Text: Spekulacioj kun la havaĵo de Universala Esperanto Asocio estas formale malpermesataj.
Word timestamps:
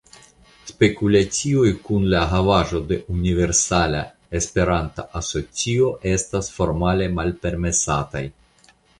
Spekulacioj 0.67 1.65
kun 1.89 2.05
la 2.13 2.21
havaĵo 2.29 2.79
de 2.91 2.97
Universala 3.15 3.99
Esperanto 4.39 5.05
Asocio 5.19 5.91
estas 6.13 6.49
formale 6.55 7.11
malpermesataj. 7.19 8.23